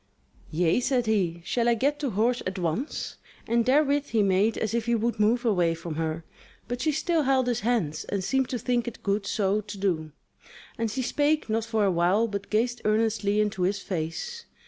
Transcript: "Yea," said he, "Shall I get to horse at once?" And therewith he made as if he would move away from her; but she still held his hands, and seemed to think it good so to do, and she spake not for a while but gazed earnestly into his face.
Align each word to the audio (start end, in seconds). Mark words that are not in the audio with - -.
"Yea," 0.49 0.79
said 0.79 1.05
he, 1.05 1.43
"Shall 1.45 1.69
I 1.69 1.75
get 1.75 1.99
to 1.99 2.09
horse 2.09 2.41
at 2.47 2.57
once?" 2.57 3.17
And 3.47 3.67
therewith 3.67 4.07
he 4.07 4.23
made 4.23 4.57
as 4.57 4.73
if 4.73 4.87
he 4.87 4.95
would 4.95 5.19
move 5.19 5.45
away 5.45 5.75
from 5.75 5.93
her; 5.93 6.23
but 6.67 6.81
she 6.81 6.91
still 6.91 7.21
held 7.21 7.45
his 7.45 7.59
hands, 7.59 8.03
and 8.05 8.23
seemed 8.23 8.49
to 8.49 8.57
think 8.57 8.87
it 8.87 9.03
good 9.03 9.27
so 9.27 9.61
to 9.61 9.77
do, 9.77 10.11
and 10.75 10.89
she 10.89 11.03
spake 11.03 11.51
not 11.51 11.65
for 11.65 11.85
a 11.85 11.91
while 11.91 12.27
but 12.27 12.49
gazed 12.49 12.81
earnestly 12.83 13.39
into 13.39 13.61
his 13.61 13.77
face. 13.77 14.45